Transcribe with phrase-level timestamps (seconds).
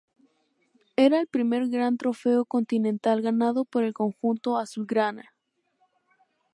[0.95, 5.31] Era el primer gran trofeo continental ganado por el conjunto azulgrana.